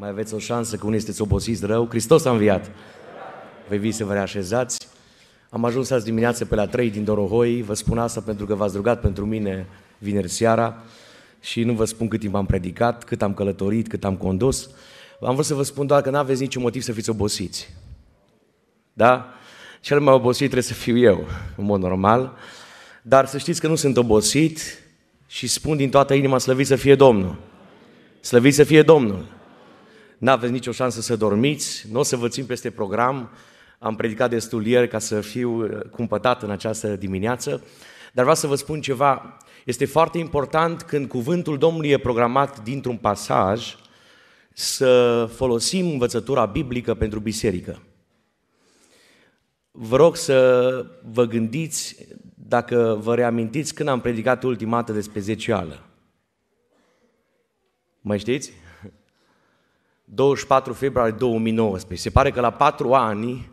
[0.00, 1.88] Mai aveți o șansă că unii sunteți obosiți rău.
[1.88, 2.70] Hristos a înviat.
[3.68, 4.88] Vă invit să vă reașezați.
[5.50, 7.62] Am ajuns azi dimineață pe la 3 din Dorohoi.
[7.62, 9.66] Vă spun asta pentru că v-ați rugat pentru mine
[9.98, 10.76] vineri seara
[11.40, 14.70] și nu vă spun cât timp am predicat, cât am călătorit, cât am condus.
[15.20, 17.74] Am vrut să vă spun doar că nu aveți niciun motiv să fiți obosiți.
[18.92, 19.32] Da?
[19.80, 21.26] Cel mai obosit trebuie să fiu eu,
[21.56, 22.36] în mod normal.
[23.02, 24.60] Dar să știți că nu sunt obosit
[25.26, 27.36] și spun din toată inima slăvit să fie Domnul.
[28.20, 29.36] Slăvit să fie Domnul.
[30.18, 33.30] N-aveți nicio șansă să dormiți, nu o să vă țin peste program.
[33.78, 37.50] Am predicat destul ieri ca să fiu uh, cumpătat în această dimineață.
[38.12, 39.36] Dar vreau să vă spun ceva.
[39.64, 43.76] Este foarte important când cuvântul Domnului e programat dintr-un pasaj
[44.52, 47.82] să folosim învățătura biblică pentru biserică.
[49.70, 51.96] Vă rog să vă gândiți,
[52.34, 55.84] dacă vă reamintiți, când am predicat ultima dată despre zecială.
[58.00, 58.52] Mai știți?
[60.10, 62.08] 24 februarie 2019.
[62.08, 63.50] Se pare că la patru ani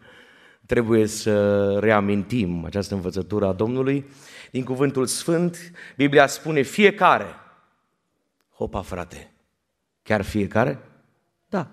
[0.66, 4.06] trebuie să reamintim această învățătură a Domnului.
[4.52, 7.26] Din cuvântul Sfânt, Biblia spune fiecare.
[8.56, 9.34] Hopa, frate!
[10.04, 10.80] Chiar fiecare?
[11.50, 11.68] Da.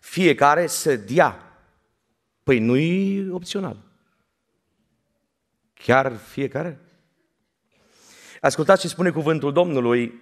[0.00, 1.50] Fiecare să dea
[2.50, 3.76] Păi nu e opțional.
[5.74, 6.80] Chiar fiecare?
[8.40, 10.20] Ascultați ce spune cuvântul Domnului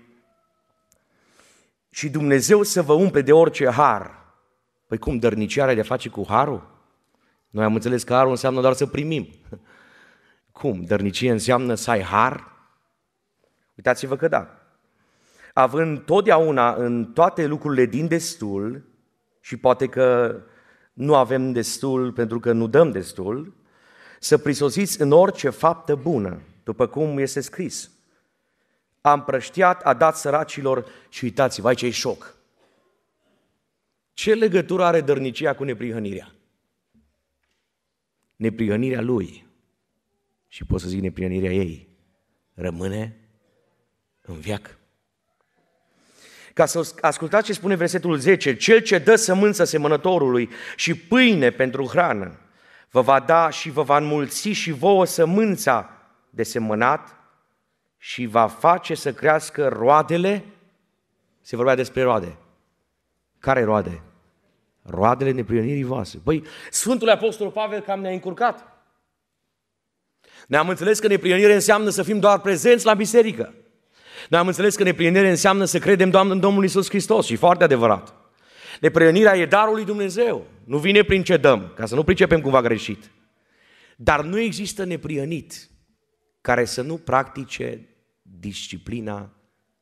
[1.90, 4.26] și Dumnezeu să vă umple de orice har.
[4.86, 6.76] Păi cum, dărnicia are de face cu harul?
[7.50, 9.28] Noi am înțeles că harul înseamnă doar să primim.
[10.52, 10.82] Cum?
[10.82, 12.52] Dărnicie înseamnă să ai har?
[13.76, 14.58] Uitați-vă că da.
[15.52, 18.84] Având totdeauna în toate lucrurile din destul,
[19.40, 20.40] și poate că
[20.92, 23.54] nu avem destul pentru că nu dăm destul,
[24.20, 27.90] să prisosiți în orice faptă bună, după cum este scris.
[29.00, 32.36] A împrăștiat, a dat săracilor și uitați-vă, aici e șoc.
[34.12, 36.32] Ce legătură are dărnicia cu neprihănirea?
[38.36, 39.46] Neprihănirea lui,
[40.48, 41.88] și pot să zic neprihănirea ei,
[42.54, 43.16] rămâne
[44.20, 44.78] în viață.
[46.54, 51.86] Ca să ascultați ce spune versetul 10, cel ce dă sămânță semănătorului și pâine pentru
[51.86, 52.38] hrană,
[52.90, 55.90] vă va da și vă va înmulți și vouă sămânța
[56.30, 57.17] de semănat
[57.98, 60.44] și va face să crească roadele,
[61.40, 62.36] se vorbea despre roade.
[63.38, 64.02] Care roade?
[64.82, 66.20] Roadele neprionirii voastre.
[66.24, 68.78] Păi, Sfântul Apostol Pavel cam ne-a încurcat.
[70.46, 73.54] Ne-am înțeles că neprionire înseamnă să fim doar prezenți la biserică.
[74.28, 77.64] Noi am înțeles că neplinire înseamnă să credem Doamne, în Domnul Isus Hristos și foarte
[77.64, 78.14] adevărat.
[78.80, 80.46] Neprihănirea e darul lui Dumnezeu.
[80.64, 83.10] Nu vine prin ce dăm, ca să nu pricepem cumva greșit.
[83.96, 85.68] Dar nu există neprihănit
[86.48, 87.88] care să nu practice
[88.22, 89.30] disciplina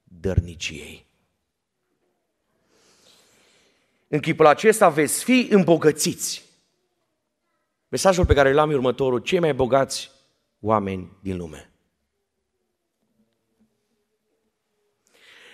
[0.04, 1.06] dărniciei.
[4.08, 6.44] În chipul acesta veți fi îmbogățiți.
[7.88, 10.10] Mesajul pe care l-am următorul, cei mai bogați
[10.60, 11.70] oameni din lume.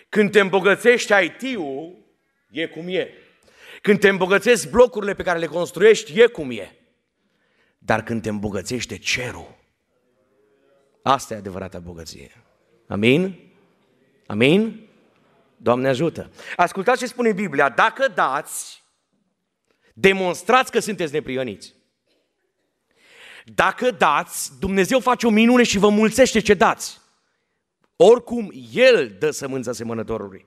[0.09, 1.97] Când te îmbogățești IT-ul,
[2.50, 3.09] e cum e.
[3.83, 6.77] Când te îmbogățești blocurile pe care le construiești, e cum e.
[7.79, 9.61] Dar când te îmbogățește cerul,
[11.02, 12.42] asta e adevărata bogăție.
[12.88, 13.38] Amin?
[14.26, 14.88] Amin?
[15.56, 16.30] Doamne ajută!
[16.56, 17.68] Ascultați ce spune Biblia.
[17.68, 18.82] Dacă dați,
[19.94, 21.74] demonstrați că sunteți neprihăniți.
[23.44, 27.00] Dacă dați, Dumnezeu face o minune și vă mulțește ce dați.
[27.96, 30.46] Oricum, El dă sămânța semănătorului.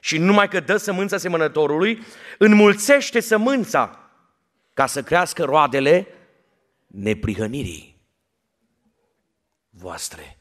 [0.00, 2.02] Și numai că dă sămânța semănătorului,
[2.38, 4.10] înmulțește sămânța
[4.74, 6.06] ca să crească roadele
[6.86, 7.95] neprihănirii
[9.86, 10.38] voastre.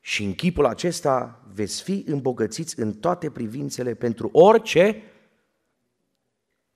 [0.00, 5.02] Și în chipul acesta veți fi îmbogățiți în toate privințele pentru orice,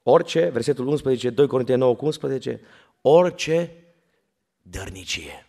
[0.02, 2.60] orice, versetul 11, 2 Corinteni 9, 11,
[3.00, 3.72] orice
[4.62, 5.46] dărnicie.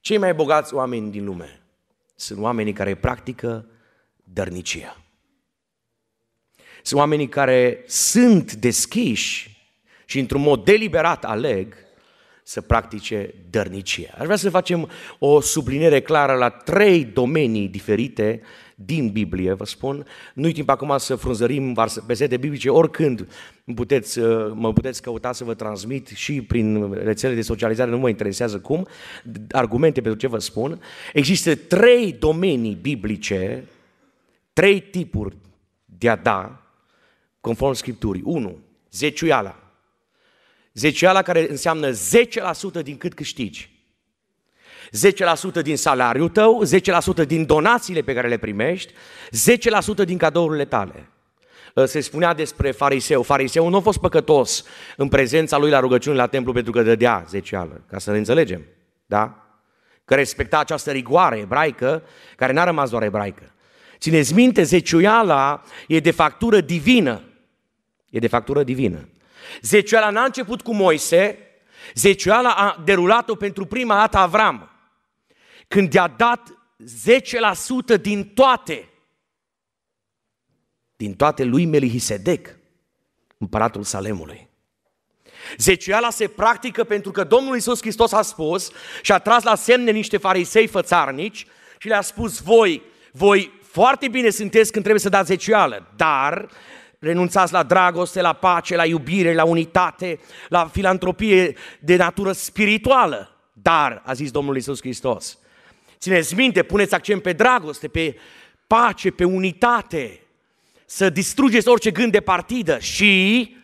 [0.00, 1.62] Cei mai bogați oameni din lume
[2.14, 3.66] sunt oamenii care practică
[4.24, 5.02] dărnicia.
[6.82, 9.66] Sunt oamenii care sunt deschiși
[10.04, 11.74] și într-un mod deliberat aleg
[12.44, 14.14] să practice dărnicia.
[14.18, 18.40] Aș vrea să facem o subliniere clară la trei domenii diferite
[18.74, 20.06] din Biblie, vă spun.
[20.34, 23.28] Nu-i timp acum să frunzărim versete biblice, oricând
[23.74, 28.08] puteți, uh, mă puteți căuta să vă transmit și prin rețele de socializare, nu mă
[28.08, 28.86] interesează cum,
[29.50, 30.80] argumente pentru ce vă spun.
[31.12, 33.64] Există trei domenii biblice,
[34.52, 35.36] trei tipuri
[35.84, 36.62] de a da,
[37.40, 38.22] conform Scripturii.
[38.24, 38.56] Unu,
[38.90, 39.61] zeciuiala.
[40.74, 41.94] Zeciuiala care înseamnă 10%
[42.82, 43.70] din cât câștigi.
[45.58, 46.62] 10% din salariul tău,
[47.22, 48.92] 10% din donațiile pe care le primești,
[50.02, 51.08] 10% din cadourile tale.
[51.76, 53.22] Ă, se spunea despre fariseu.
[53.22, 54.64] Fariseul nu a fost păcătos
[54.96, 58.62] în prezența lui la rugăciune la templu pentru că dădea zecială, ca să ne înțelegem.
[59.06, 59.46] Da?
[60.04, 62.02] Că respecta această rigoare ebraică,
[62.36, 63.52] care n-a rămas doar ebraică.
[63.98, 67.22] Țineți minte, zeciuiala e de factură divină.
[68.10, 69.08] E de factură divină.
[69.60, 71.38] Zeciuiala n-a început cu Moise,
[71.94, 74.70] zeciuiala a derulat-o pentru prima dată Avram.
[75.68, 76.54] Când i-a dat
[77.96, 78.86] 10% din toate
[80.96, 82.56] din toate lui Melihisedec,
[83.38, 84.48] împăratul Salemului.
[85.56, 88.70] Zeciuiala se practică pentru că Domnul Iisus Hristos a spus
[89.02, 91.46] și a tras la semne niște farisei fățarnici
[91.78, 96.48] și le-a spus, voi, voi foarte bine sunteți când trebuie să dați zeciuială, dar
[97.02, 103.36] renunțați la dragoste, la pace, la iubire, la unitate, la filantropie de natură spirituală.
[103.52, 105.38] Dar, a zis Domnul Iisus Hristos,
[105.98, 108.16] țineți minte, puneți accent pe dragoste, pe
[108.66, 110.20] pace, pe unitate,
[110.86, 113.56] să distrugeți orice gând de partidă și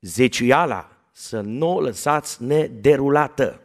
[0.00, 3.60] zeciuiala să nu o lăsați nederulată.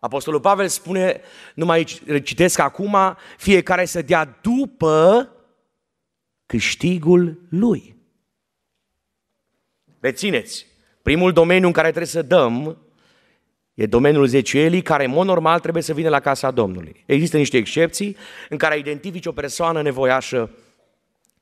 [0.00, 1.20] Apostolul Pavel spune,
[1.54, 1.84] numai
[2.22, 2.96] citesc acum,
[3.36, 5.28] fiecare să dea după
[6.48, 7.96] câștigul lui.
[10.00, 10.66] Rețineți,
[11.02, 12.78] primul domeniu în care trebuie să dăm
[13.74, 17.02] e domeniul zeciuielii, care în mod normal trebuie să vină la casa Domnului.
[17.06, 18.16] Există niște excepții
[18.48, 20.50] în care identifici o persoană nevoiașă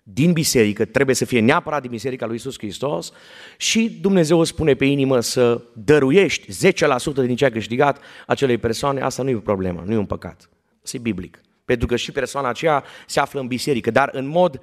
[0.03, 3.13] din biserică, trebuie să fie neapărat din biserica lui Isus Hristos
[3.57, 9.01] și Dumnezeu îți spune pe inimă să dăruiești 10% din ce ai câștigat acelei persoane,
[9.01, 10.49] asta nu e o problemă, nu e un păcat.
[10.85, 11.41] Asta e biblic.
[11.65, 14.61] Pentru că și persoana aceea se află în biserică, dar în mod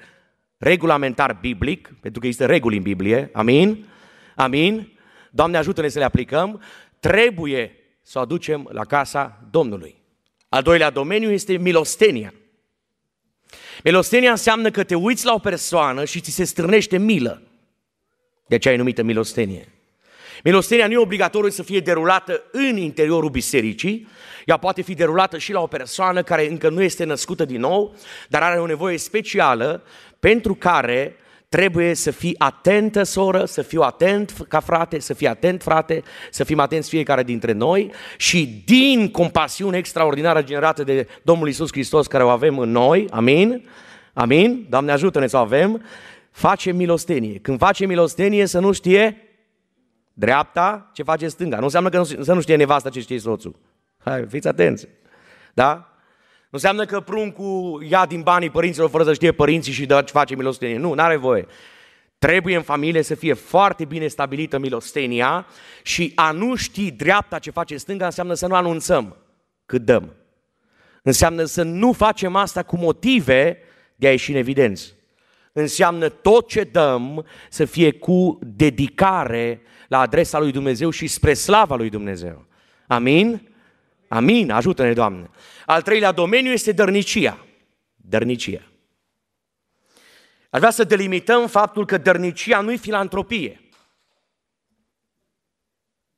[0.64, 3.86] regulamentar biblic, pentru că există reguli în Biblie, amin?
[4.36, 4.98] Amin?
[5.32, 6.62] Doamne ajută-ne să le aplicăm,
[7.00, 9.96] trebuie să o aducem la casa Domnului.
[10.50, 12.34] Al doilea domeniu este milostenia.
[13.84, 17.42] Milostenia înseamnă că te uiți la o persoană și ți se strânește milă.
[18.48, 19.68] De aceea e numită milostenie.
[20.44, 24.08] Milostenia nu e obligatoriu să fie derulată în interiorul bisericii,
[24.46, 27.96] ea poate fi derulată și la o persoană care încă nu este născută din nou,
[28.30, 29.84] dar are o nevoie specială
[30.20, 31.16] pentru care
[31.50, 36.44] trebuie să fii atentă, soră, să fiu atent ca frate, să fii atent, frate, să
[36.44, 42.24] fim atenți fiecare dintre noi și din compasiune extraordinară generată de Domnul Isus Hristos care
[42.24, 43.70] o avem în noi, amin,
[44.14, 45.84] amin, Doamne ajută-ne să o avem,
[46.32, 47.40] face milostenie.
[47.40, 49.18] Când face milostenie să nu știe
[50.14, 51.58] dreapta ce face stânga.
[51.58, 53.56] Nu înseamnă că nu, să nu știe nevasta ce știe soțul.
[53.98, 54.88] Hai, fiți atenți.
[55.54, 55.88] Da?
[56.44, 60.12] Nu înseamnă că pruncul ia din banii părinților fără să știe părinții și dă ce
[60.12, 60.78] face milostenie.
[60.78, 61.46] Nu, n-are voie.
[62.18, 65.46] Trebuie în familie să fie foarte bine stabilită milostenia
[65.84, 69.16] și a nu ști dreapta ce face stânga înseamnă să nu anunțăm
[69.66, 70.14] cât dăm.
[71.02, 73.58] Înseamnă să nu facem asta cu motive
[73.96, 74.86] de a ieși în evidență.
[75.52, 79.62] Înseamnă tot ce dăm să fie cu dedicare
[79.94, 82.46] la adresa lui Dumnezeu și spre slava lui Dumnezeu.
[82.88, 83.50] Amin?
[84.08, 85.30] Amin, ajută-ne, Doamne.
[85.66, 87.46] Al treilea domeniu este dărnicia.
[87.96, 88.62] Dărnicia.
[90.50, 93.62] Aș vrea să delimităm faptul că dărnicia nu e filantropie.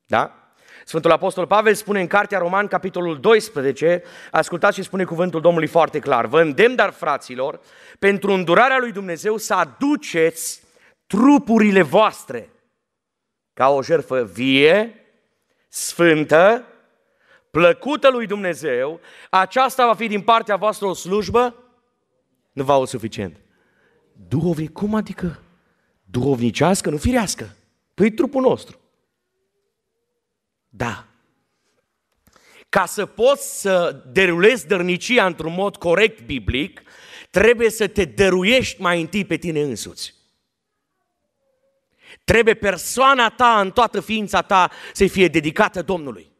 [0.06, 0.50] Da?
[0.84, 5.98] Sfântul Apostol Pavel spune în Cartea Roman, capitolul 12, ascultați și spune cuvântul Domnului foarte
[5.98, 7.60] clar, vă îndemn, dar fraților,
[7.98, 10.62] pentru îndurarea lui Dumnezeu să aduceți
[11.06, 12.50] trupurile voastre
[13.56, 14.94] ca o jertfă vie,
[15.68, 16.64] sfântă,
[17.50, 21.54] plăcută lui Dumnezeu, aceasta va fi din partea voastră o slujbă,
[22.52, 23.40] nu va o suficient.
[24.28, 25.42] Duhovnic, cum adică?
[26.04, 27.56] Duhovnicească, nu firească.
[27.94, 28.80] Păi trupul nostru.
[30.68, 31.06] Da.
[32.68, 36.82] Ca să poți să derulezi dărnicia într-un mod corect biblic,
[37.30, 40.15] trebuie să te dăruiești mai întâi pe tine însuți.
[42.24, 46.32] Trebuie persoana ta în toată ființa ta să fie dedicată Domnului.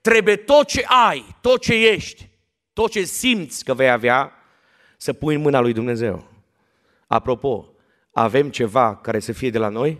[0.00, 2.28] Trebuie tot ce ai, tot ce ești,
[2.72, 4.32] tot ce simți că vei avea,
[4.96, 6.26] să pui în mâna lui Dumnezeu.
[7.06, 7.68] Apropo,
[8.12, 9.98] avem ceva care să fie de la noi?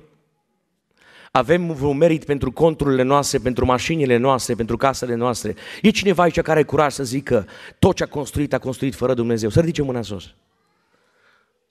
[1.30, 5.54] Avem un merit pentru conturile noastre, pentru mașinile noastre, pentru casele noastre.
[5.82, 7.46] E cineva aici care are curaj să zică
[7.78, 9.48] tot ce a construit, a construit fără Dumnezeu.
[9.48, 10.34] Să ridice mâna sus.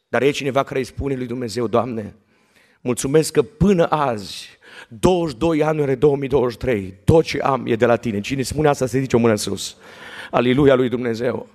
[0.07, 2.15] Dar e cineva care îi spune lui Dumnezeu, Doamne,
[2.83, 4.47] mulțumesc că până azi
[4.87, 8.19] 22 ianuarie 2023, tot ce am e de la tine.
[8.19, 9.77] Cine spune asta să zice o mână sus.
[10.31, 11.47] Aliluia lui Dumnezeu.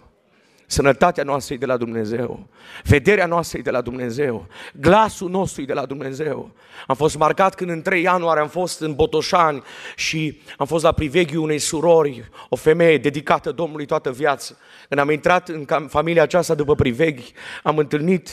[0.66, 2.48] Sănătatea noastră e de la Dumnezeu.
[2.84, 4.46] Vederea noastră e de la Dumnezeu.
[4.80, 6.50] Glasul nostru e de la Dumnezeu.
[6.86, 9.62] Am fost marcat când în 3 ianuarie am fost în Botoșani
[9.96, 14.54] și am fost la priveghiul unei surori, o femeie dedicată Domnului toată viața.
[14.88, 17.32] Când am intrat în familia aceasta după priveghi,
[17.62, 18.30] am întâlnit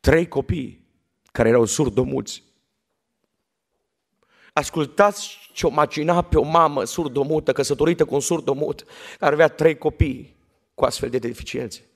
[0.00, 0.87] trei copii
[1.32, 2.42] care erau surdomuți.
[4.52, 8.84] Ascultați ce o macina pe o mamă surdomută, căsătorită cu un surdomut,
[9.18, 10.36] care avea trei copii
[10.74, 11.88] cu astfel de deficiențe.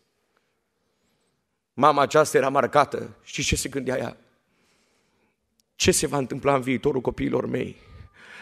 [1.74, 3.16] Mama aceasta era marcată.
[3.22, 4.16] și ce se gândea ea?
[5.74, 7.76] Ce se va întâmpla în viitorul copiilor mei?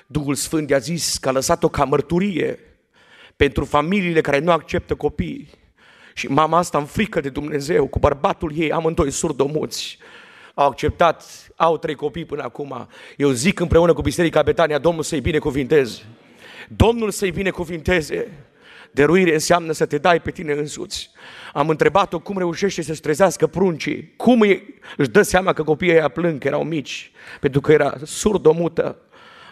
[0.06, 2.58] Duhul Sfânt i-a zis că a lăsat-o ca mărturie
[3.36, 5.50] pentru familiile care nu acceptă copii.
[6.14, 9.98] Și mama asta în frică de Dumnezeu, cu bărbatul ei, amândoi surdomuți,
[10.54, 12.88] au acceptat, au trei copii până acum.
[13.16, 16.02] Eu zic împreună cu Biserica Betania, Domnul să-i binecuvinteze.
[16.68, 18.28] Domnul să-i binecuvinteze.
[18.90, 21.10] Dăruire înseamnă să te dai pe tine însuți.
[21.52, 24.40] Am întrebat-o cum reușește să-și trezească pruncii, cum
[24.96, 28.98] își dă seama că copiii ăia plâng, că erau mici, pentru că era surdomută.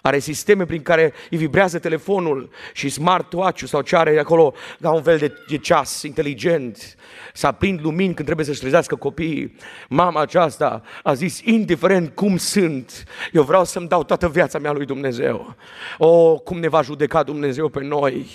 [0.09, 5.03] Are sisteme prin care îi vibrează telefonul și smartwatch-ul sau ce are acolo ca un
[5.03, 6.97] fel de, de ceas inteligent.
[7.33, 9.57] Să aprind lumini când trebuie să-și trezească copiii.
[9.88, 14.87] Mama aceasta a zis, indiferent cum sunt, eu vreau să-mi dau toată viața mea lui
[14.87, 15.55] Dumnezeu.
[15.99, 18.27] O, cum ne va judeca Dumnezeu pe noi.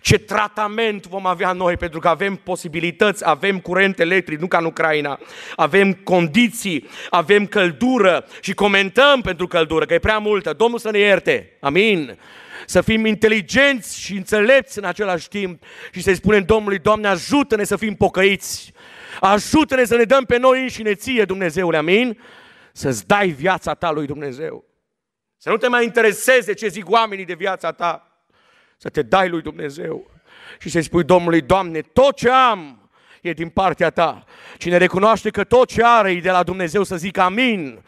[0.00, 4.64] Ce tratament vom avea noi, pentru că avem posibilități, avem curent electric, nu ca în
[4.64, 5.18] Ucraina.
[5.56, 10.52] Avem condiții, avem căldură și comentăm pentru căldură, că e prea multă.
[10.52, 11.21] Domnul să ne ierte.
[11.60, 12.18] Amin.
[12.66, 15.62] Să fim inteligenți și înțelepți în același timp
[15.92, 18.72] și să-i spunem Domnului, Doamne, ajută-ne să fim pocăiți.
[19.20, 22.18] Ajută-ne să ne dăm pe noi înșine ție, Dumnezeule, amin?
[22.72, 24.64] Să-ți dai viața ta lui Dumnezeu.
[25.36, 28.24] Să nu te mai intereseze ce zic oamenii de viața ta.
[28.76, 30.10] Să te dai lui Dumnezeu
[30.58, 34.24] și să-i spui Domnului, Doamne, tot ce am e din partea ta.
[34.58, 37.82] Cine recunoaște că tot ce are e de la Dumnezeu să zic amin.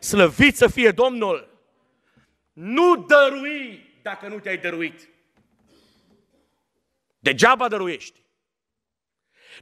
[0.00, 1.49] Slăvit să fie Domnul.
[2.52, 5.08] Nu dărui dacă nu te-ai dăruit.
[7.18, 8.20] Degeaba dăruiești.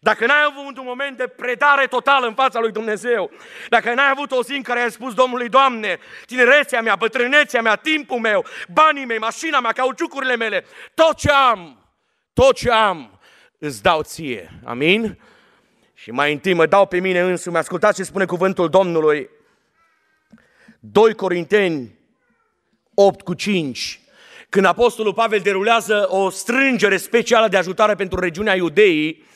[0.01, 3.31] Dacă n-ai avut un moment de predare totală în fața lui Dumnezeu,
[3.69, 7.77] dacă n-ai avut o zi în care ai spus Domnului, Doamne, tinerețea mea, bătrânețea mea,
[7.77, 10.65] timpul meu, banii mei, mașina mea, cauciucurile mele,
[10.95, 11.91] tot ce am,
[12.33, 13.21] tot ce am,
[13.59, 14.61] îți dau ție.
[14.65, 15.19] Amin?
[15.95, 17.57] Și mai întâi mă dau pe mine însumi.
[17.57, 19.31] Ascultați ce spune cuvântul Domnului.
[20.81, 21.98] 2 Corinteni
[23.01, 24.01] 8 cu 5.
[24.49, 29.27] Când Apostolul Pavel derulează o strângere specială de ajutare pentru regiunea Iudeii,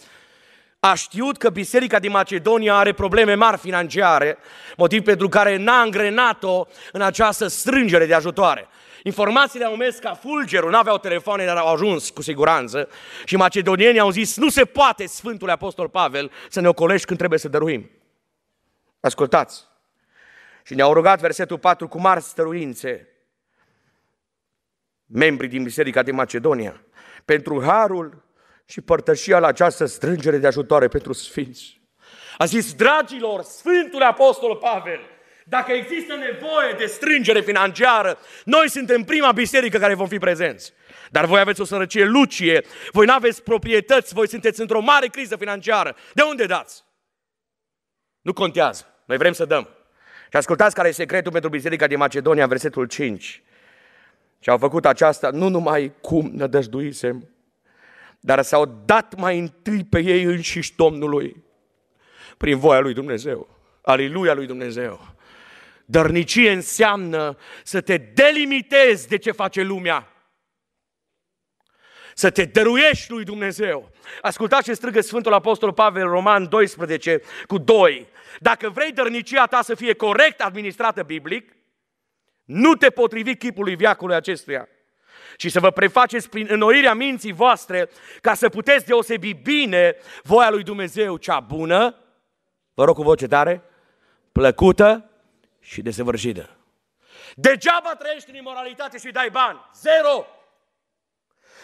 [0.81, 4.38] a știut că biserica din Macedonia are probleme mari financiare,
[4.76, 8.69] motiv pentru care n-a îngrenat-o în această strângere de ajutoare.
[9.02, 12.88] Informațiile au mers ca fulgerul, n-aveau telefoane, dar au ajuns cu siguranță
[13.25, 17.38] și macedonienii au zis, nu se poate, Sfântul Apostol Pavel, să ne ocolești când trebuie
[17.38, 17.90] să dăruim.
[19.00, 19.64] Ascultați!
[20.64, 23.12] Și ne-au rugat versetul 4 cu mari stăruințe,
[25.12, 26.85] membrii din Biserica din Macedonia,
[27.25, 28.25] pentru harul
[28.64, 31.81] și părtășia la această strângere de ajutoare pentru sfinți.
[32.38, 35.00] A zis, dragilor, Sfântul Apostol Pavel,
[35.45, 40.73] dacă există nevoie de strângere financiară, noi suntem prima biserică care vom fi prezenți.
[41.11, 45.37] Dar voi aveți o sărăcie lucie, voi nu aveți proprietăți, voi sunteți într-o mare criză
[45.37, 45.97] financiară.
[46.12, 46.85] De unde dați?
[48.21, 48.87] Nu contează.
[49.07, 49.69] Noi vrem să dăm.
[50.31, 53.42] Și ascultați care e secretul pentru Biserica din Macedonia, versetul 5.
[54.42, 57.28] Și au făcut aceasta nu numai cum nădăjduisem,
[58.20, 61.44] dar s-au dat mai întâi pe ei înșiși Domnului
[62.37, 63.49] prin voia lui Dumnezeu.
[63.82, 65.14] Aleluia lui Dumnezeu.
[65.84, 70.08] Dărnicie înseamnă să te delimitezi de ce face lumea.
[72.14, 73.90] Să te dăruiești lui Dumnezeu.
[74.20, 78.06] Ascultați ce strigă Sfântul Apostol Pavel Roman 12 cu 2.
[78.40, 81.56] Dacă vrei dărnicia ta să fie corect administrată biblic,
[82.52, 84.68] nu te potrivi chipului viacului acestuia,
[85.37, 87.90] ci să vă prefaceți prin înnoirea minții voastre
[88.21, 91.97] ca să puteți deosebi bine voia lui Dumnezeu, cea bună,
[92.75, 93.62] vă rog cu voce tare,
[94.32, 95.11] plăcută
[95.61, 96.56] și desăvârșită.
[97.35, 99.61] Degeaba trăiești în imoralitate și dai bani.
[99.75, 100.26] Zero!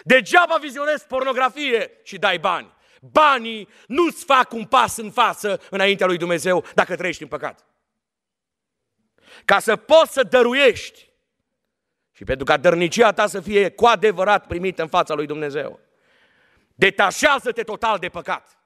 [0.04, 2.72] Degeaba vizionezi pornografie și dai bani.
[3.00, 7.66] Banii nu-ți fac un pas în față înaintea lui Dumnezeu dacă trăiești în păcat
[9.44, 11.08] ca să poți să dăruiești
[12.12, 15.80] și pentru ca dărnicia ta să fie cu adevărat primită în fața lui Dumnezeu.
[16.74, 18.58] Detașează-te total de păcat.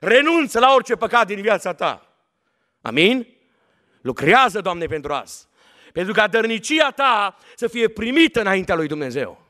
[0.00, 2.16] Renunță la orice păcat din viața ta.
[2.80, 3.26] Amin?
[4.00, 5.48] Lucrează, Doamne, pentru asta.
[5.92, 9.46] Pentru ca dărnicia ta să fie primită înaintea lui Dumnezeu.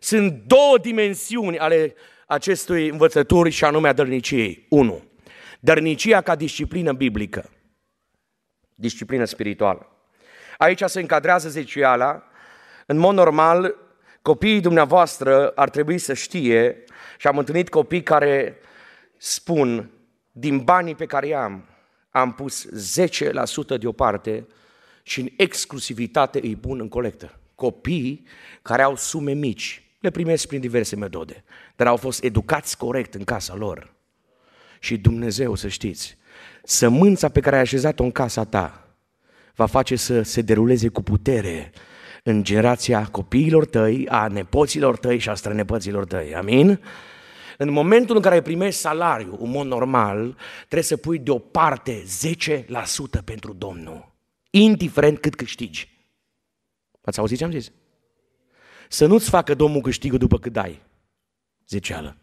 [0.00, 1.94] Sunt două dimensiuni ale
[2.26, 4.66] acestui învățături și anume a dărniciei.
[4.68, 5.02] 1.
[5.60, 7.50] Dărnicia ca disciplină biblică.
[8.74, 9.86] Disciplină spirituală.
[10.58, 12.22] Aici se încadrează zeciala.
[12.86, 13.74] În mod normal,
[14.22, 16.84] copiii dumneavoastră ar trebui să știe,
[17.18, 18.58] și am întâlnit copii care
[19.16, 19.90] spun,
[20.32, 21.64] din banii pe care i-am,
[22.10, 22.66] am pus
[23.76, 24.46] 10% deoparte
[25.02, 27.38] și în exclusivitate îi pun în colectă.
[27.54, 28.26] Copii
[28.62, 31.44] care au sume mici, le primesc prin diverse metode,
[31.76, 33.92] dar au fost educați corect în casa lor.
[34.78, 36.16] Și Dumnezeu, să știți,
[36.64, 38.82] sămânța pe care ai așezat-o în casa ta
[39.54, 41.72] va face să se deruleze cu putere
[42.22, 46.34] în generația copiilor tăi, a nepoților tăi și a strănepăților tăi.
[46.34, 46.80] Amin?
[47.58, 52.04] În momentul în care primești salariu, în mod normal, trebuie să pui deoparte
[53.20, 54.12] 10% pentru Domnul,
[54.50, 55.88] indiferent cât câștigi.
[57.02, 57.72] Ați auzit ce am zis?
[58.88, 60.82] Să nu-ți facă Domnul câștigul după cât dai.
[61.68, 62.16] Zeceală.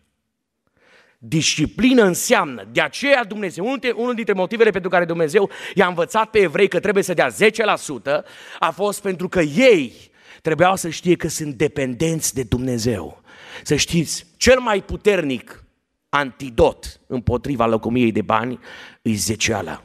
[1.21, 6.67] Disciplină înseamnă, de aceea Dumnezeu, unul dintre motivele pentru care Dumnezeu i-a învățat pe evrei
[6.67, 8.25] că trebuie să dea 10%,
[8.59, 10.11] a fost pentru că ei
[10.41, 13.21] trebuiau să știe că sunt dependenți de Dumnezeu.
[13.63, 15.63] Să știți, cel mai puternic
[16.09, 18.59] antidot împotriva lăcomiei de bani
[19.01, 19.83] îi zeceala.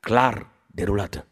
[0.00, 1.26] Clar derulată.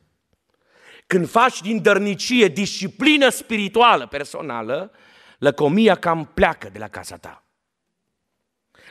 [1.07, 4.91] Când faci din dărnicie disciplină spirituală personală,
[5.39, 7.44] lăcomia cam pleacă de la casa ta.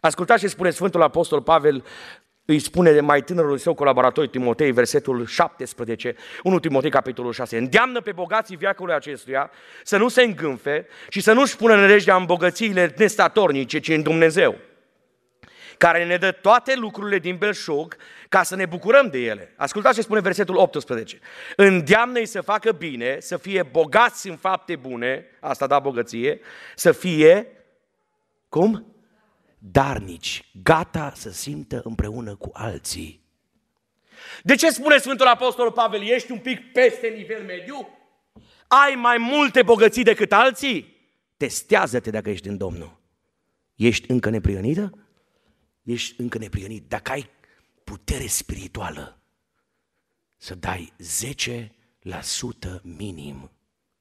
[0.06, 1.86] Ascultați ce spune Sfântul Apostol Pavel,
[2.46, 7.58] îi spune de mai tânărul său colaborator Timotei, versetul 17, 1 Timotei, capitolul 6.
[7.58, 9.52] Îndeamnă pe bogații viacului acestuia
[9.84, 14.56] să nu se îngânfe și să nu-și pună nădejdea în bogățiile nestatornice, ci în Dumnezeu
[15.78, 17.96] care ne dă toate lucrurile din belșug
[18.30, 19.54] ca să ne bucurăm de ele.
[19.58, 21.20] Ascultați ce spune versetul 18.
[21.56, 26.40] Îndeamnă-i să facă bine, să fie bogați în fapte bune, asta da bogăție,
[26.76, 27.48] să fie,
[28.50, 28.93] cum?
[29.66, 33.22] Darnici, gata să simtă împreună cu alții.
[34.44, 37.88] De ce spune Sfântul Apostol Pavel, ești un pic peste nivel mediu?
[38.68, 40.96] Ai mai multe bogății decât alții?
[41.38, 43.02] Testează-te dacă ești în Domnul.
[43.76, 45.04] Ești încă neprionită?
[45.84, 47.30] ești încă neprionit, dacă ai
[47.84, 49.22] putere spirituală,
[50.38, 50.94] să dai
[52.78, 53.52] 10% minim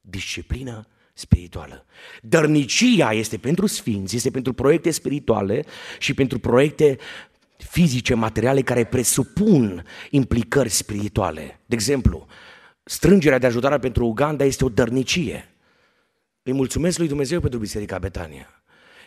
[0.01, 1.85] disciplină spirituală.
[2.21, 5.65] Dărnicia este pentru sfinți, este pentru proiecte spirituale
[5.99, 6.97] și pentru proiecte
[7.57, 11.59] fizice, materiale care presupun implicări spirituale.
[11.65, 12.27] De exemplu,
[12.83, 15.47] strângerea de ajutorare pentru Uganda este o dărnicie.
[16.43, 18.62] Îi mulțumesc lui Dumnezeu pentru Biserica Betania.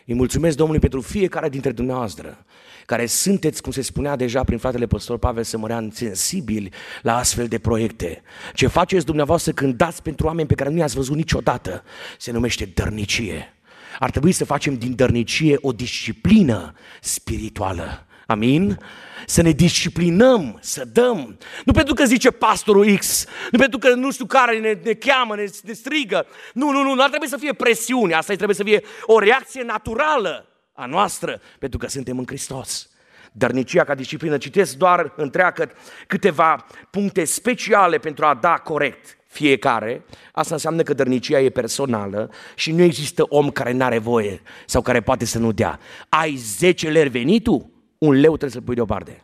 [0.09, 2.45] Îi mulțumesc Domnului pentru fiecare dintre dumneavoastră
[2.85, 7.57] care sunteți, cum se spunea deja prin fratele păstor Pavel Sămărean, sensibili la astfel de
[7.57, 8.21] proiecte.
[8.53, 11.83] Ce faceți dumneavoastră când dați pentru oameni pe care nu i-ați văzut niciodată,
[12.17, 13.53] se numește dărnicie.
[13.99, 18.06] Ar trebui să facem din dărnicie o disciplină spirituală.
[18.27, 18.79] Amin?
[19.25, 21.37] Să ne disciplinăm, să dăm.
[21.65, 25.35] Nu pentru că zice pastorul X, nu pentru că nu știu care ne, ne cheamă,
[25.35, 26.25] ne, ne strigă.
[26.53, 29.63] Nu, nu, nu, nu ar trebui să fie presiune, asta trebuie să fie o reacție
[29.63, 32.89] naturală a noastră, pentru că suntem în Hristos.
[33.31, 35.71] Dărnicia ca disciplină, citesc doar întreagă
[36.07, 40.05] câteva puncte speciale pentru a da corect fiecare.
[40.31, 44.81] Asta înseamnă că dărnicia e personală și nu există om care nu are voie sau
[44.81, 45.79] care poate să nu dea.
[46.09, 47.76] Ai 10 lei venitul?
[47.97, 49.23] Un leu trebuie să-l pui deoparte.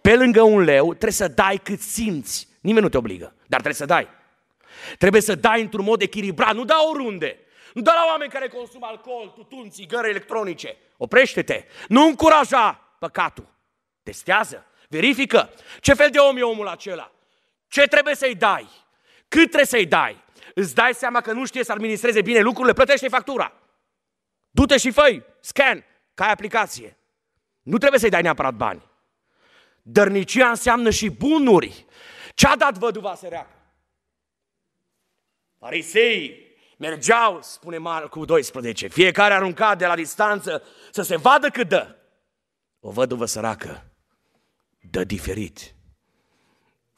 [0.00, 2.48] Pe lângă un leu trebuie să dai cât simți.
[2.60, 4.08] Nimeni nu te obligă, dar trebuie să dai.
[4.98, 7.38] Trebuie să dai într-un mod echilibrat, nu da oriunde.
[7.74, 10.76] Nu da la oameni care consumă alcool, tutun, țigări electronice.
[10.96, 11.64] Oprește-te.
[11.88, 13.48] Nu încuraja păcatul.
[14.02, 14.66] Testează.
[14.88, 15.50] Verifică.
[15.80, 17.12] Ce fel de om e omul acela?
[17.68, 18.68] Ce trebuie să-i dai?
[19.28, 20.24] Cât trebuie să-i dai?
[20.54, 22.72] Îți dai seama că nu știe să administreze bine lucrurile?
[22.72, 23.52] Plătește factura.
[24.50, 26.96] Du-te și făi scan, ca ai aplicație.
[27.62, 28.90] Nu trebuie să-i dai neapărat bani.
[29.82, 31.86] Dărnicia înseamnă și bunuri.
[32.34, 33.56] Ce-a dat văduva săreacă?
[35.58, 41.96] Farisei mergeau, spune Marcu 12, fiecare arunca de la distanță să se vadă cât dă.
[42.80, 43.92] O văduvă săracă
[44.90, 45.74] dă diferit.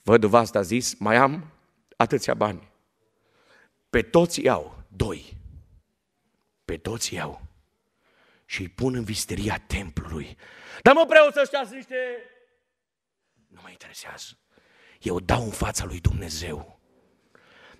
[0.02, 1.52] Văduva asta a zis, mai am
[1.96, 2.72] atâția bani.
[3.90, 5.36] Pe toți iau doi.
[6.64, 7.40] Pe toți iau.
[8.44, 10.36] Și îi pun în visteria templului.
[10.82, 11.96] Dar mă preot ăștia sunt niște...
[13.48, 14.38] Nu mă interesează.
[15.00, 16.80] Eu dau în fața lui Dumnezeu.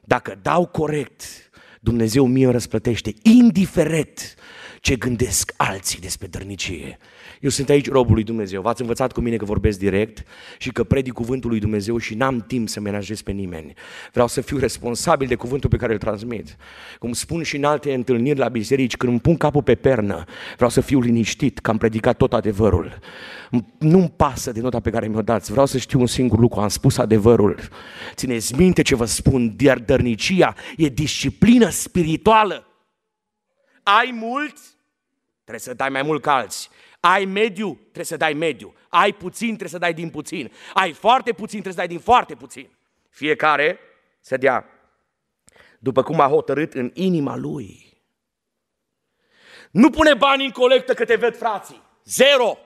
[0.00, 1.50] Dacă dau corect,
[1.80, 4.34] Dumnezeu mie răsplătește, indiferent
[4.84, 6.98] ce gândesc alții despre dărnicie.
[7.40, 8.60] Eu sunt aici robul lui Dumnezeu.
[8.60, 10.26] V-ați învățat cu mine că vorbesc direct
[10.58, 13.72] și că predic cuvântul lui Dumnezeu și n-am timp să menajez pe nimeni.
[14.12, 16.56] Vreau să fiu responsabil de cuvântul pe care îl transmit.
[16.98, 20.70] Cum spun și în alte întâlniri la biserici, când îmi pun capul pe pernă, vreau
[20.70, 22.98] să fiu liniștit că am predicat tot adevărul.
[23.78, 25.50] Nu-mi pasă de nota pe care mi-o dați.
[25.50, 27.58] Vreau să știu un singur lucru, am spus adevărul.
[28.14, 32.68] Țineți minte ce vă spun, iar dărnicia e disciplină spirituală.
[33.82, 34.56] Ai mult,
[35.44, 36.68] trebuie să dai mai mult ca alții.
[37.00, 38.74] Ai mediu, trebuie să dai mediu.
[38.88, 40.52] Ai puțin, trebuie să dai din puțin.
[40.74, 42.68] Ai foarte puțin, trebuie să dai din foarte puțin.
[43.08, 43.78] Fiecare
[44.20, 44.68] să dea
[45.78, 47.92] după cum a hotărât în inima lui.
[49.70, 51.82] Nu pune bani în colectă că te ved frații.
[52.04, 52.58] Zero.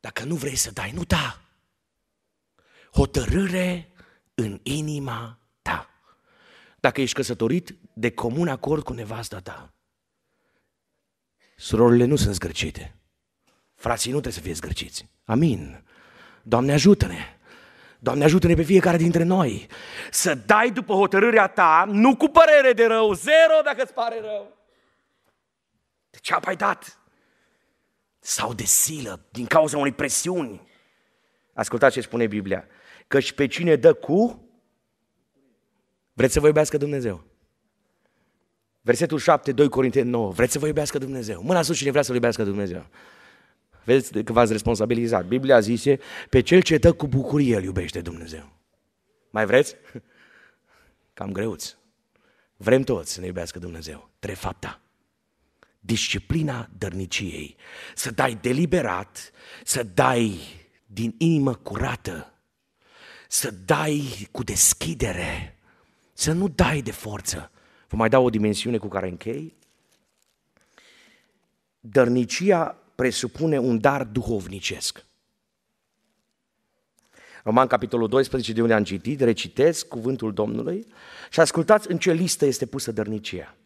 [0.00, 1.40] Dacă nu vrei să dai, nu da.
[2.92, 3.92] Hotărâre
[4.34, 5.90] în inima ta.
[6.80, 9.72] Dacă ești căsătorit, de comun acord cu nevasta ta.
[11.56, 12.96] Surorile nu sunt zgârcite.
[13.74, 15.08] Frații nu trebuie să fie zgârciți.
[15.24, 15.84] Amin.
[16.42, 17.36] Doamne ajută-ne.
[17.98, 19.66] Doamne ajută-ne pe fiecare dintre noi
[20.10, 24.56] să dai după hotărârea ta, nu cu părere de rău, zero dacă îți pare rău.
[26.10, 26.98] De ce ai dat?
[28.18, 30.68] Sau de silă, din cauza unei presiuni.
[31.54, 32.66] Ascultați ce spune Biblia.
[33.06, 34.48] Căci pe cine dă cu,
[36.12, 37.24] vreți să vă iubească Dumnezeu.
[38.82, 40.30] Versetul 7, 2 Corinteni 9.
[40.30, 41.42] Vreți să vă iubească Dumnezeu?
[41.42, 42.86] Mâna sus cine vrea să-L iubească Dumnezeu.
[43.84, 45.26] Vedeți că v-ați responsabilizat.
[45.26, 45.98] Biblia zise,
[46.30, 48.52] pe cel ce dă cu bucurie îl iubește Dumnezeu.
[49.30, 49.76] Mai vreți?
[51.14, 51.76] Cam greuți.
[52.56, 54.10] Vrem toți să ne iubească Dumnezeu.
[54.18, 54.80] Trei fapta.
[55.80, 57.56] Disciplina dărniciei.
[57.94, 59.30] Să dai deliberat,
[59.64, 60.38] să dai
[60.86, 62.34] din inimă curată,
[63.28, 65.58] să dai cu deschidere,
[66.12, 67.51] să nu dai de forță,
[67.92, 69.54] Vă mai dau o dimensiune cu care închei.
[71.80, 75.04] Dărnicia presupune un dar duhovnicesc.
[77.44, 80.86] Roman, capitolul 12, de unde am citit, recitesc cuvântul Domnului
[81.30, 83.56] și ascultați în ce listă este pusă dărnicia.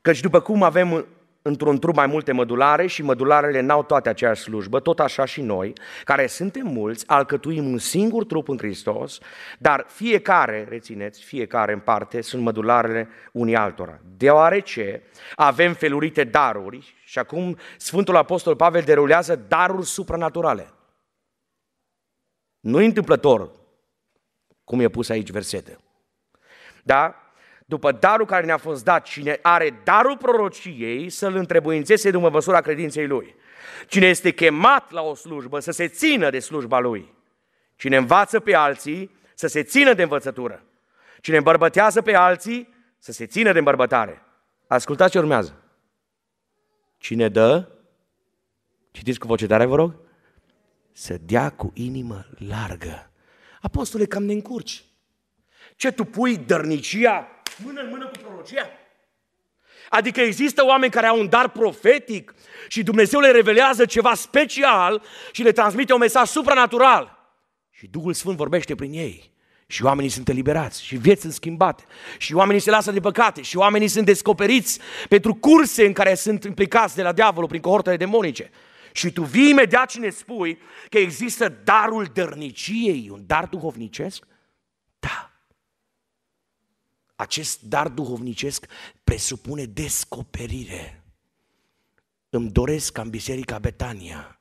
[0.00, 1.06] Căci după cum avem
[1.46, 5.72] într-un trup mai multe mădulare și mădularele n-au toate aceeași slujbă, tot așa și noi,
[6.04, 9.18] care suntem mulți, alcătuim un singur trup în Hristos,
[9.58, 14.00] dar fiecare, rețineți, fiecare în parte sunt mădularele unii altora.
[14.16, 15.02] Deoarece
[15.34, 20.72] avem felurite daruri și acum Sfântul Apostol Pavel derulează daruri supranaturale.
[22.60, 23.50] Nu întâmplător,
[24.64, 25.78] cum e pus aici versete.
[26.82, 27.23] Da?
[27.64, 33.06] După darul care ne-a fost dat, cine are darul prorociei, să-l întrebuințeze după măsura credinței
[33.06, 33.34] lui.
[33.86, 37.14] Cine este chemat la o slujbă, să se țină de slujba lui.
[37.76, 40.64] Cine învață pe alții, să se țină de învățătură.
[41.20, 44.22] Cine îmbărbătează pe alții, să se țină de îmbărbătare.
[44.66, 45.62] Ascultați ce urmează.
[46.98, 47.68] Cine dă,
[48.90, 49.94] citiți cu voce tare, vă rog,
[50.92, 53.10] să dea cu inimă largă.
[53.60, 54.84] Apostole, cam ne încurci.
[55.76, 57.28] Ce tu pui dărnicia
[57.64, 58.70] mână în mână cu prorocia?
[59.88, 62.34] Adică există oameni care au un dar profetic
[62.68, 67.18] și Dumnezeu le revelează ceva special și le transmite un mesaj supranatural.
[67.70, 69.32] Și Duhul Sfânt vorbește prin ei.
[69.66, 71.84] Și oamenii sunt eliberați, și vieți sunt schimbate,
[72.18, 76.44] și oamenii se lasă de păcate, și oamenii sunt descoperiți pentru curse în care sunt
[76.44, 78.50] implicați de la diavolul prin cohortele demonice.
[78.92, 84.26] Și tu vii imediat și ne spui că există darul dărniciei, un dar duhovnicesc?
[84.98, 85.33] Da.
[87.16, 88.66] Acest dar duhovnicesc
[89.04, 91.04] presupune descoperire.
[92.28, 94.40] Îmi doresc ca în Biserica Betania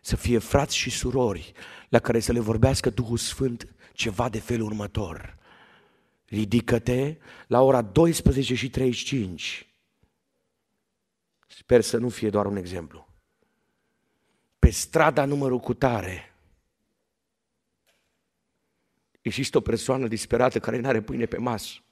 [0.00, 1.52] să fie frați și surori
[1.88, 5.38] la care să le vorbească Duhul Sfânt ceva de felul următor.
[6.24, 9.68] Ridică-te la ora 12 și 35.
[11.46, 13.08] Sper să nu fie doar un exemplu.
[14.58, 16.34] Pe strada numărul cutare,
[19.20, 21.83] există o persoană disperată care nu are pâine pe masă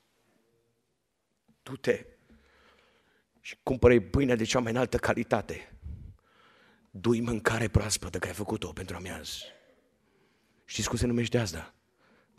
[1.62, 2.06] du-te
[3.40, 5.72] și cumpără pâinea de cea mai înaltă calitate.
[6.90, 9.42] Du-i mâncare proaspătă că ai făcut-o pentru amiaz.
[10.64, 11.74] Știți cum se numește asta?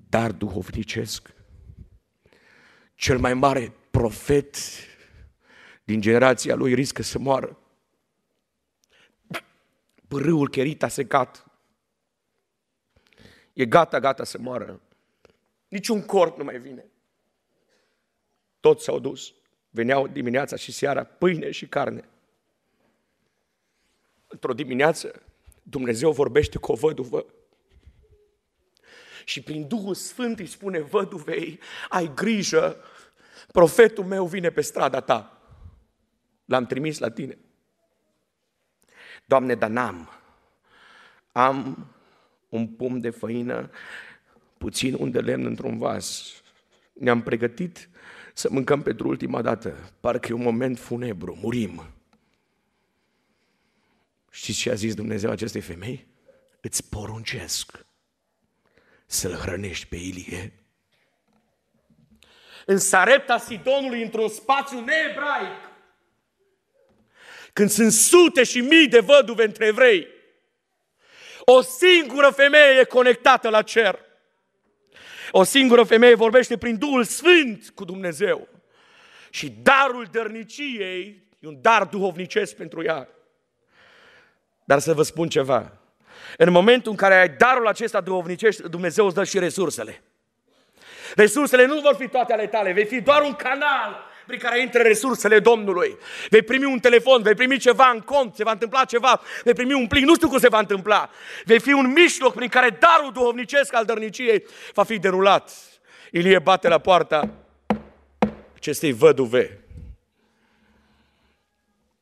[0.10, 1.34] Dar duhovnicesc.
[2.96, 4.58] Cel mai mare profet
[5.84, 7.58] din generația lui riscă să moară.
[10.10, 11.46] Râul Cherit a secat.
[13.54, 14.82] E gata, gata să moară.
[15.68, 16.86] Niciun corp nu mai vine.
[18.64, 19.34] Toți s-au dus.
[19.70, 22.10] Veneau dimineața și seara pâine și carne.
[24.28, 25.22] Într-o dimineață
[25.64, 27.26] Dumnezeu vorbește cu o văduvă
[29.26, 32.78] și prin Duhul Sfânt îi spune văduvei, ai grijă,
[33.52, 35.42] profetul meu vine pe strada ta.
[36.46, 37.38] L-am trimis la tine.
[39.26, 40.10] Doamne, dar n-am.
[41.32, 41.88] Am
[42.50, 43.70] un pum de făină,
[44.58, 46.34] puțin un de lemn într-un vas.
[46.94, 47.90] Ne-am pregătit
[48.34, 49.92] să mâncăm pentru ultima dată.
[50.00, 51.94] Parcă e un moment funebru, murim.
[54.32, 56.08] Știți ce a zis Dumnezeu acestei femei?
[56.62, 57.86] Îți poruncesc
[59.06, 60.54] să-l hrănești pe Ilie.
[62.66, 65.72] În Sarepta Sidonului, într-un spațiu neebraic,
[67.54, 70.08] când sunt sute și mii de văduve între evrei,
[71.46, 74.00] o singură femeie e conectată la cer.
[75.36, 78.48] O singură femeie vorbește prin Duhul Sfânt cu Dumnezeu.
[79.30, 83.08] Și darul dărniciei e un dar duhovnicesc pentru ea.
[84.64, 85.72] Dar să vă spun ceva.
[86.38, 90.04] În momentul în care ai darul acesta duhovnicesc, Dumnezeu îți dă și resursele.
[91.16, 94.82] Resursele nu vor fi toate ale tale, vei fi doar un canal prin care intră
[94.82, 95.98] resursele Domnului.
[96.30, 99.74] Vei primi un telefon, vei primi ceva în cont, se va întâmpla ceva, vei primi
[99.74, 101.10] un plic, nu știu cum se va întâmpla.
[101.46, 105.52] Vei fi un mijloc prin care darul duhovnicesc al dărniciei va fi derulat.
[106.12, 107.30] Ilie bate la poarta
[108.56, 109.60] acestei văduve.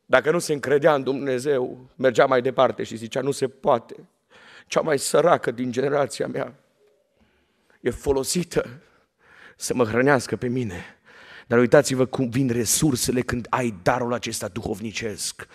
[0.06, 3.94] Dacă nu se încredea în Dumnezeu, mergea mai departe și zicea, nu se poate.
[4.66, 6.54] Cea mai săracă din generația mea
[7.80, 8.80] e folosită
[9.56, 11.00] să mă hrănească pe mine.
[11.46, 15.46] Dar uitați-vă cum vin resursele când ai darul acesta duhovnicesc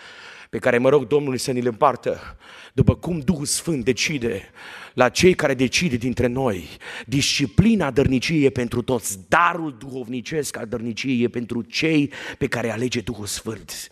[0.50, 2.38] pe care mă rog Domnului să ni-l împartă,
[2.74, 4.50] după cum Duhul Sfânt decide
[4.94, 6.68] la cei care decide dintre noi.
[7.06, 13.02] Disciplina dărniciei e pentru toți, darul duhovnicesc al dărniciei e pentru cei pe care alege
[13.02, 13.90] Duhul Sfânt.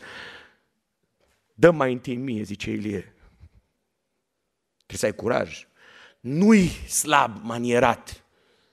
[1.53, 3.15] Dă mai întâi mie, zice Ilie.
[4.86, 5.67] Trebuie să ai curaj.
[6.19, 8.23] Nu-i slab manierat,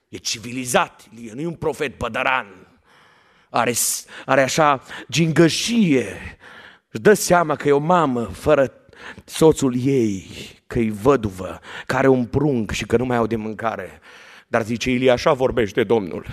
[0.08, 2.62] e civilizat, Ilie, nu e un profet pădăran
[3.52, 3.72] are,
[4.24, 6.38] are așa gingășie,
[6.90, 8.72] își dă seama că e o mamă fără
[9.24, 10.26] soțul ei,
[10.66, 14.00] că e văduvă, care are un prunc și că nu mai au de mâncare.
[14.48, 16.26] Dar zice Ilie, așa vorbește Domnul.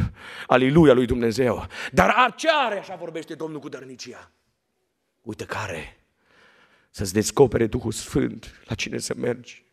[0.47, 1.67] Aliluia lui Dumnezeu.
[1.91, 4.31] Dar ce are așa vorbește Domnul cu dărnicia?
[5.21, 5.99] Uite care.
[6.89, 9.65] Să-ți descopere Duhul Sfânt la cine să mergi.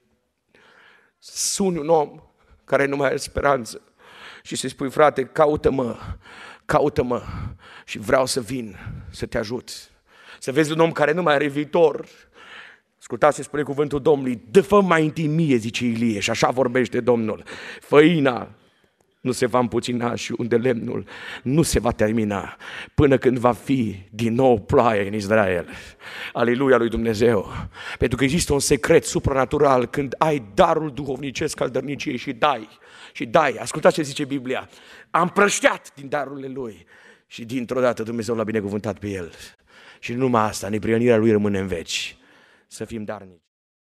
[1.19, 2.21] Suni un om
[2.65, 3.81] care nu mai are speranță
[4.43, 5.97] și să-i spui, frate, caută-mă,
[6.67, 7.23] caută-mă
[7.85, 8.77] și vreau să vin
[9.11, 9.71] să te ajut.
[10.39, 12.07] Să vezi un om care nu mai are viitor.
[12.99, 17.01] Ascultați ce spune cuvântul Domnului, dă fă mai întâi mie, zice Ilie, și așa vorbește
[17.01, 17.43] Domnul.
[17.81, 18.49] Făina
[19.27, 21.05] nu se va împuțina și unde lemnul
[21.43, 22.57] nu se va termina
[22.95, 25.69] până când va fi din nou ploaie în Israel.
[26.33, 27.53] Aleluia lui Dumnezeu!
[27.99, 32.69] Pentru că există un secret supranatural când ai darul duhovnicesc al dărniciei și dai,
[33.17, 33.53] și dai.
[33.53, 34.69] Ascultați ce zice Biblia.
[35.11, 36.87] Am prășteat din darurile lui
[37.27, 39.33] și dintr-o dată Dumnezeu l-a binecuvântat pe el.
[40.01, 42.17] Și numai asta, neprionirea lui rămâne în veci.
[42.67, 43.46] Să fim darnici.